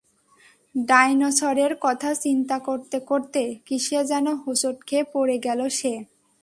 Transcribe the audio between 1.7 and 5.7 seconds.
কথা চিন্তা করতে করতে কিসে যেন হোঁচট খেয়ে পড়ে গেল